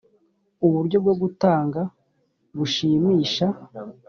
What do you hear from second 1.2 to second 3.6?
gutanga bushimisha